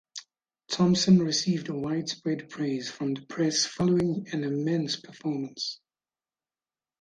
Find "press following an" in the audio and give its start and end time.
3.21-4.43